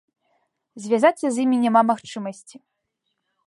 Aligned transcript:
Звязацца 0.85 1.25
з 1.35 1.43
імі 1.45 1.57
няма 1.67 1.81
магчымасці. 1.91 2.55